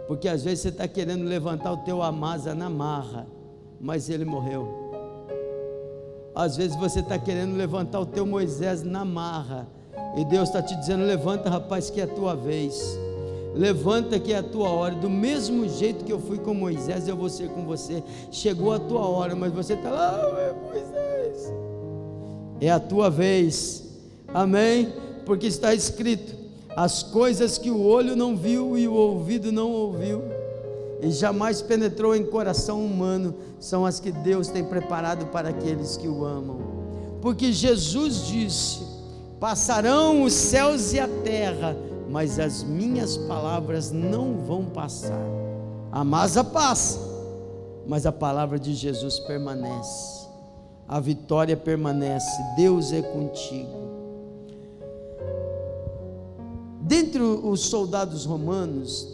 [0.07, 3.27] Porque às vezes você está querendo levantar o teu Amasa na marra,
[3.81, 4.67] mas ele morreu.
[6.35, 9.67] Às vezes você está querendo levantar o teu Moisés na marra,
[10.15, 12.97] e Deus está te dizendo: levanta, rapaz, que é a tua vez.
[13.53, 14.95] Levanta que é a tua hora.
[14.95, 18.01] Do mesmo jeito que eu fui com Moisés, eu vou ser com você.
[18.31, 21.53] Chegou a tua hora, mas você está lá, ah, Moisés.
[22.61, 23.83] É a tua vez.
[24.33, 24.93] Amém?
[25.25, 26.33] Porque está escrito:
[26.75, 30.23] as coisas que o olho não viu e o ouvido não ouviu,
[31.01, 36.07] e jamais penetrou em coração humano, são as que Deus tem preparado para aqueles que
[36.07, 36.59] o amam.
[37.21, 38.81] Porque Jesus disse:
[39.39, 41.75] passarão os céus e a terra
[42.11, 45.25] mas as minhas palavras não vão passar.
[45.91, 46.99] A masa passa,
[47.87, 50.27] mas a palavra de Jesus permanece.
[50.87, 52.29] A vitória permanece.
[52.57, 53.79] Deus é contigo.
[56.81, 59.07] Dentre os soldados romanos,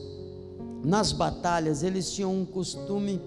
[0.84, 3.22] nas batalhas, eles tinham um costume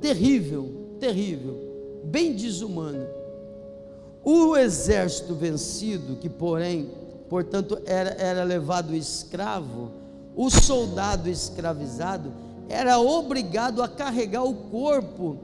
[0.00, 1.56] terrível, terrível,
[2.04, 3.06] bem desumano.
[4.24, 6.90] O exército vencido, que porém
[7.28, 9.90] portanto era, era levado escravo,
[10.34, 12.32] o soldado escravizado
[12.68, 15.38] era obrigado a carregar o corpo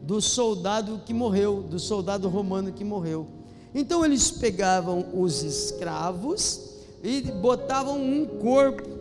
[0.00, 3.26] do soldado que morreu, do soldado romano que morreu.
[3.74, 6.60] Então eles pegavam os escravos
[7.02, 8.95] e botavam um corpo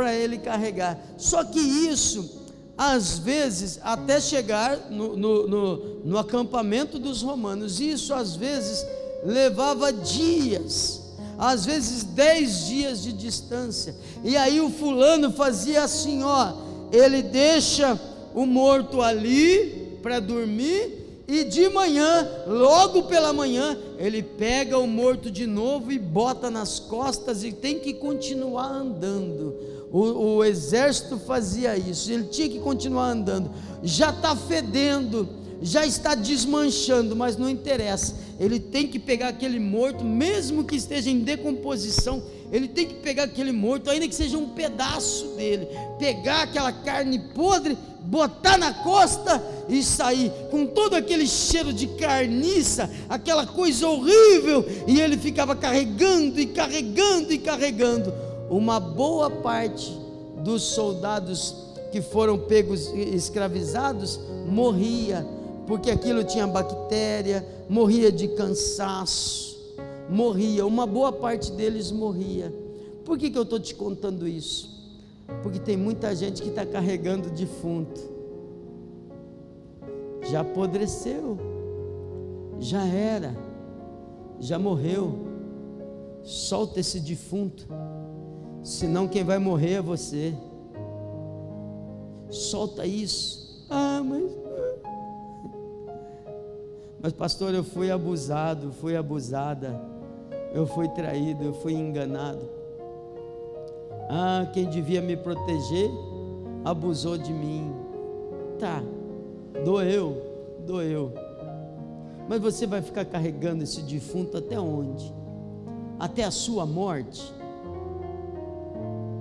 [0.00, 0.98] para ele carregar.
[1.18, 2.40] Só que isso,
[2.76, 8.86] às vezes, até chegar no, no, no, no acampamento dos romanos, isso às vezes
[9.22, 10.98] levava dias
[11.36, 13.94] às vezes dez dias de distância.
[14.22, 16.52] E aí o fulano fazia assim, ó,
[16.92, 17.98] ele deixa
[18.34, 25.30] o morto ali para dormir e de manhã, logo pela manhã, ele pega o morto
[25.30, 29.54] de novo e bota nas costas e tem que continuar andando.
[29.92, 33.50] O, o exército fazia isso, ele tinha que continuar andando.
[33.82, 35.28] Já está fedendo,
[35.60, 38.14] já está desmanchando, mas não interessa.
[38.38, 42.22] Ele tem que pegar aquele morto, mesmo que esteja em decomposição,
[42.52, 47.18] ele tem que pegar aquele morto, ainda que seja um pedaço dele, pegar aquela carne
[47.34, 54.66] podre, botar na costa e sair com todo aquele cheiro de carniça, aquela coisa horrível,
[54.86, 58.29] e ele ficava carregando e carregando e carregando.
[58.50, 59.96] Uma boa parte
[60.44, 61.54] dos soldados
[61.90, 65.26] que foram pegos escravizados morria
[65.70, 69.56] porque aquilo tinha bactéria, morria de cansaço,
[70.08, 72.52] morria, uma boa parte deles morria.
[73.04, 74.68] Por que, que eu estou te contando isso?
[75.44, 78.00] Porque tem muita gente que está carregando defunto,
[80.28, 81.38] já apodreceu,
[82.58, 83.36] já era,
[84.40, 85.28] já morreu.
[86.24, 87.68] Solta esse defunto,
[88.62, 90.34] senão quem vai morrer é você.
[92.30, 93.66] Solta isso.
[93.68, 94.40] Ah, mas
[97.02, 99.80] mas, pastor, eu fui abusado, fui abusada,
[100.52, 102.46] eu fui traído, eu fui enganado.
[104.10, 105.90] Ah, quem devia me proteger
[106.62, 107.72] abusou de mim.
[108.58, 108.82] Tá,
[109.64, 110.14] doeu,
[110.66, 111.14] doeu.
[112.28, 115.10] Mas você vai ficar carregando esse defunto até onde?
[115.98, 117.32] Até a sua morte?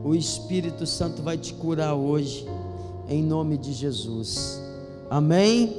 [0.09, 2.43] O Espírito Santo vai te curar hoje,
[3.07, 4.59] em nome de Jesus.
[5.07, 5.71] Amém?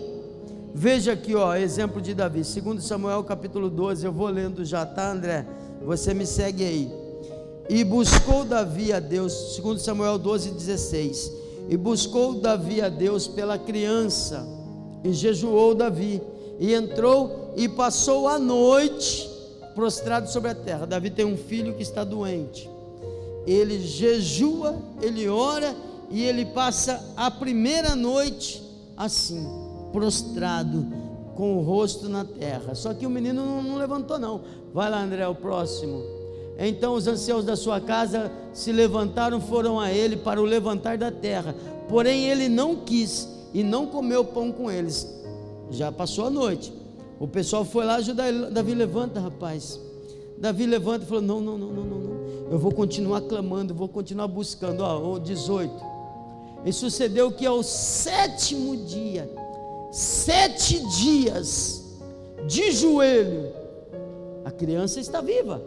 [0.73, 5.11] Veja aqui, ó, exemplo de Davi, 2 Samuel capítulo 12, eu vou lendo já, tá,
[5.11, 5.45] André?
[5.85, 6.93] Você me segue aí.
[7.69, 11.33] E buscou Davi a Deus, 2 Samuel 12, 16.
[11.69, 14.47] E buscou Davi a Deus pela criança,
[15.03, 16.23] e jejuou Davi,
[16.61, 19.29] e entrou e passou a noite
[19.75, 20.87] prostrado sobre a terra.
[20.87, 22.71] Davi tem um filho que está doente
[23.47, 25.75] ele jejua, ele ora
[26.11, 28.63] e ele passa a primeira noite
[28.97, 29.47] assim,
[29.93, 30.87] prostrado,
[31.35, 32.75] com o rosto na terra.
[32.75, 34.43] Só que o menino não, não levantou, não.
[34.75, 36.03] Vai lá, André, o próximo.
[36.59, 41.11] Então os anciãos da sua casa se levantaram, foram a ele para o levantar da
[41.11, 41.55] terra.
[41.89, 45.09] Porém ele não quis e não comeu pão com eles.
[45.71, 46.73] Já passou a noite.
[47.19, 48.51] O pessoal foi lá ajudar ele.
[48.51, 49.81] Davi levanta, rapaz.
[50.37, 52.20] Davi levanta e falou: Não, não, não, não, não, não.
[52.51, 54.81] Eu vou continuar clamando, vou continuar buscando.
[54.81, 55.73] Ó, o 18.
[56.65, 59.31] E sucedeu que ao sétimo dia,
[59.93, 61.85] sete dias
[62.49, 63.53] de joelho,
[64.45, 65.63] a criança está viva.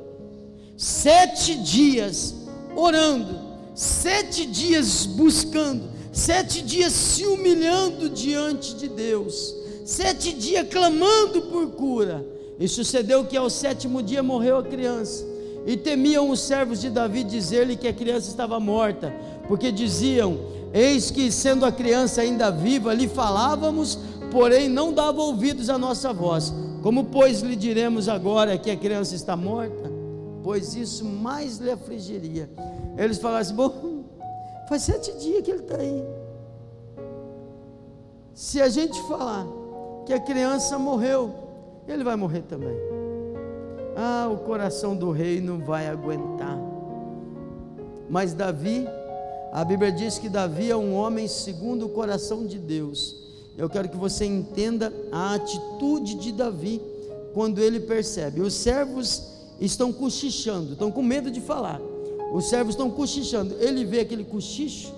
[0.76, 2.36] Sete dias
[2.76, 3.40] orando,
[3.74, 9.56] sete dias buscando, sete dias se humilhando diante de Deus,
[9.86, 12.26] sete dias clamando por cura
[12.60, 15.33] e sucedeu que ao sétimo dia morreu a criança.
[15.66, 19.14] E temiam os servos de Davi dizer-lhe que a criança estava morta,
[19.47, 20.38] porque diziam:
[20.74, 23.97] Eis que, sendo a criança ainda viva, lhe falávamos,
[24.32, 26.53] porém não dava ouvidos à nossa voz.
[26.82, 29.89] Como, pois, lhe diremos agora que a criança está morta?
[30.43, 32.49] Pois isso mais lhe afligiria.
[32.97, 34.03] Eles falaram assim: Bom,
[34.68, 36.03] faz sete dias que ele está aí.
[38.34, 39.45] Se a gente falar
[40.05, 41.34] que a criança morreu,
[41.88, 42.76] ele vai morrer também.
[43.96, 46.58] Ah, o coração do rei não vai aguentar.
[48.10, 48.88] Mas Davi,
[49.52, 53.16] a Bíblia diz que Davi é um homem segundo o coração de Deus.
[53.58, 56.82] Eu quero que você entenda a atitude de Davi
[57.34, 58.41] quando ele percebe.
[58.41, 59.24] Os servos
[59.60, 61.80] estão cochichando, estão com medo de falar.
[62.34, 63.56] Os servos estão cochichando.
[63.60, 64.91] Ele vê aquele cochicho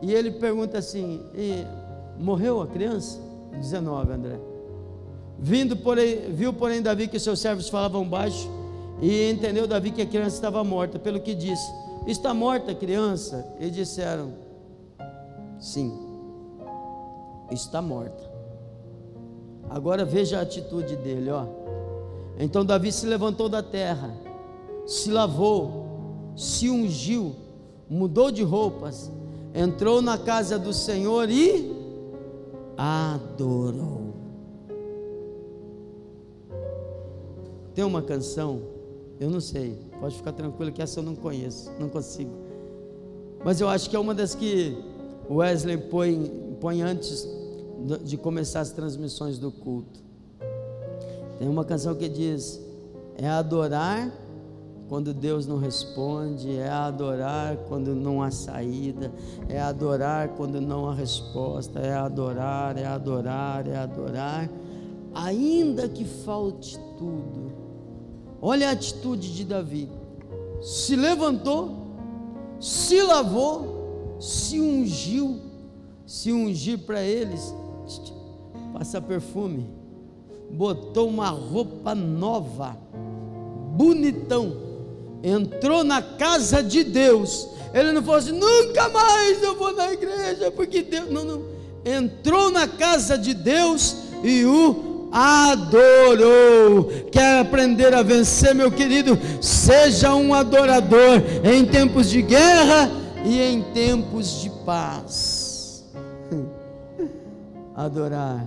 [0.00, 1.20] e ele pergunta assim:
[2.18, 3.18] morreu a criança?
[3.52, 4.51] 19, André.
[5.44, 8.48] Vindo, porém, viu, porém, Davi que seus servos falavam baixo,
[9.00, 11.68] e entendeu Davi que a criança estava morta, pelo que disse:
[12.06, 13.44] Está morta a criança?
[13.58, 14.34] E disseram:
[15.58, 15.98] Sim,
[17.50, 18.22] está morta.
[19.68, 21.46] Agora veja a atitude dele, ó.
[22.38, 24.14] Então Davi se levantou da terra,
[24.86, 27.34] se lavou, se ungiu,
[27.90, 29.10] mudou de roupas,
[29.52, 31.68] entrou na casa do Senhor e
[32.76, 34.01] adorou.
[37.74, 38.60] Tem uma canção,
[39.18, 42.32] eu não sei, pode ficar tranquilo que essa eu não conheço, não consigo.
[43.44, 44.76] Mas eu acho que é uma das que
[45.30, 47.26] Wesley põe, põe antes
[48.04, 50.00] de começar as transmissões do culto.
[51.38, 52.60] Tem uma canção que diz:
[53.16, 54.12] É adorar
[54.88, 59.10] quando Deus não responde, é adorar quando não há saída,
[59.48, 64.50] é adorar quando não há resposta, é adorar, é adorar, é adorar,
[65.14, 67.51] ainda que falte tudo,
[68.44, 69.88] Olha a atitude de Davi.
[70.60, 71.70] Se levantou,
[72.58, 75.40] se lavou, se ungiu,
[76.04, 77.54] se ungir para eles,
[78.72, 79.70] passa perfume,
[80.50, 82.76] botou uma roupa nova,
[83.76, 84.56] bonitão,
[85.22, 87.48] entrou na casa de Deus.
[87.72, 91.08] Ele não falou assim, nunca mais eu vou na igreja, porque Deus.
[91.10, 91.52] Não, não.
[91.84, 96.84] Entrou na casa de Deus e o adorou.
[97.10, 99.18] Quer aprender a vencer, meu querido?
[99.40, 102.90] Seja um adorador em tempos de guerra
[103.24, 105.84] e em tempos de paz.
[107.76, 108.46] Adorar,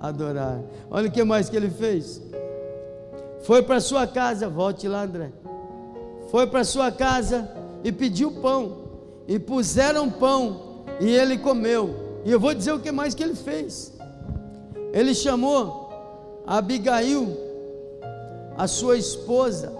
[0.00, 0.60] adorar.
[0.90, 2.20] Olha o que mais que ele fez.
[3.44, 5.30] Foi para sua casa, volte lá, André.
[6.30, 7.48] Foi para sua casa
[7.84, 8.84] e pediu pão.
[9.28, 12.20] E puseram pão e ele comeu.
[12.24, 13.92] E eu vou dizer o que mais que ele fez.
[14.92, 15.83] Ele chamou
[16.46, 17.28] Abigail,
[18.56, 19.72] a sua esposa,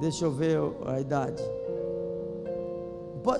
[0.00, 1.42] deixa eu ver a idade.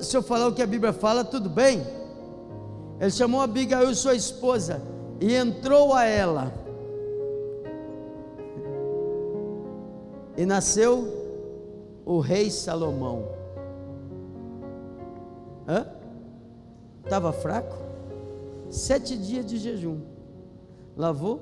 [0.02, 1.82] Se eu falar o que a Bíblia fala, tudo bem.
[3.00, 4.82] Ele chamou Abigail, sua esposa,
[5.18, 6.52] e entrou a ela.
[10.36, 11.08] E nasceu
[12.04, 13.28] o rei Salomão.
[15.66, 15.86] Hã?
[17.02, 17.76] Estava fraco?
[18.68, 20.09] Sete dias de jejum
[21.00, 21.40] lavou,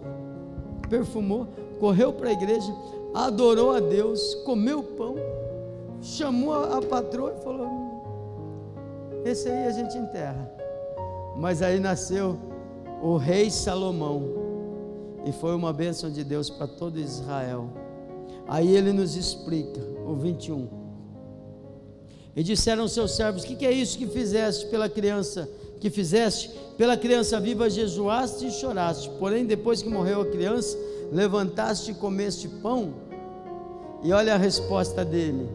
[0.89, 1.49] perfumou,
[1.81, 2.73] correu para a igreja,
[3.13, 5.17] adorou a Deus, comeu pão,
[6.01, 7.69] chamou a, a patroa e falou:
[9.25, 10.49] Esse aí a gente enterra.
[11.37, 12.39] Mas aí nasceu
[13.03, 14.23] o rei Salomão,
[15.25, 17.69] e foi uma bênção de Deus para todo Israel.
[18.47, 20.69] Aí ele nos explica, o 21.
[22.37, 25.49] E disseram seus servos: Que que é isso que fizeste pela criança?
[25.81, 29.11] Que fizeste pela criança viva, jejuaste e choraste.
[29.19, 30.77] Porém, depois que morreu a criança,
[31.13, 32.95] levantaste e comeste pão.
[34.03, 35.49] E olha a resposta dele: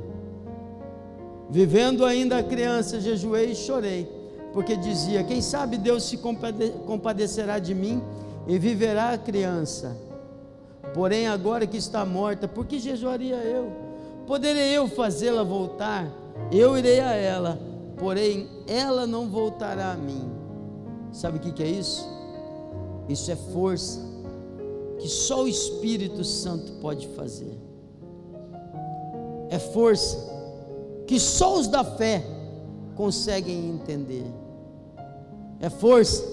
[1.50, 4.10] Vivendo ainda a criança, jejuei e chorei,
[4.54, 8.02] porque dizia: Quem sabe Deus se compadecerá de mim
[8.48, 9.96] e viverá a criança.
[10.94, 13.72] Porém, agora que está morta, por que jejuaria eu?
[14.28, 16.08] Poderei eu fazê-la voltar?
[16.52, 17.60] Eu irei a ela,
[17.98, 20.32] porém ela não voltará a mim.
[21.12, 22.08] Sabe o que é isso?
[23.08, 24.00] Isso é força
[25.00, 27.60] que só o Espírito Santo pode fazer.
[29.50, 30.18] É força
[31.06, 32.24] que só os da fé
[32.96, 34.26] conseguem entender.
[35.60, 36.24] É força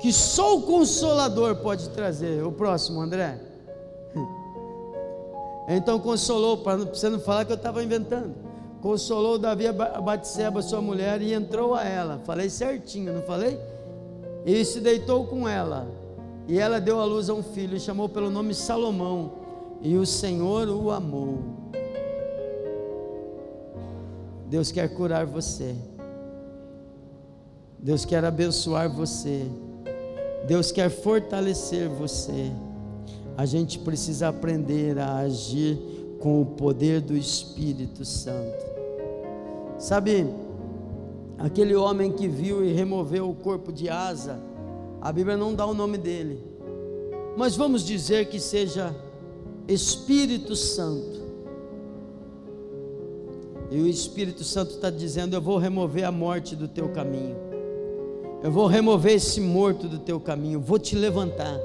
[0.00, 2.44] que só o Consolador pode trazer.
[2.44, 3.40] O próximo, André.
[5.68, 8.34] Então consolou, para você não falar que eu estava inventando
[8.82, 12.20] consolou Davi a Batseba, sua mulher, e entrou a ela.
[12.24, 13.58] Falei certinho, não falei?
[14.44, 15.88] E se deitou com ela.
[16.48, 19.34] E ela deu à luz a um filho, e chamou pelo nome Salomão.
[19.80, 21.38] E o Senhor o amou.
[24.50, 25.74] Deus quer curar você.
[27.78, 29.46] Deus quer abençoar você.
[30.46, 32.50] Deus quer fortalecer você.
[33.36, 35.78] A gente precisa aprender a agir
[36.20, 38.71] com o poder do Espírito Santo.
[39.82, 40.32] Sabe,
[41.36, 44.38] aquele homem que viu e removeu o corpo de Asa,
[45.00, 46.38] a Bíblia não dá o nome dele,
[47.36, 48.94] mas vamos dizer que seja
[49.66, 51.20] Espírito Santo.
[53.72, 57.34] E o Espírito Santo está dizendo: Eu vou remover a morte do teu caminho,
[58.40, 61.58] eu vou remover esse morto do teu caminho, vou te levantar.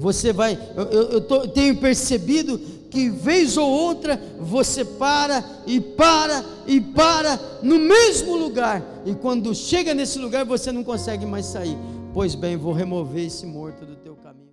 [0.00, 2.58] Você vai, eu, eu, eu tô, tenho percebido
[2.90, 9.54] que vez ou outra você para e para e para no mesmo lugar, e quando
[9.54, 11.76] chega nesse lugar você não consegue mais sair.
[12.14, 14.48] Pois bem, vou remover esse morto do teu caminho.